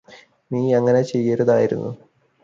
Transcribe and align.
നീ 0.51 0.73
അങ്ങനെ 0.73 1.01
ചെയ്യരുതായിരുന്നു. 1.01 1.91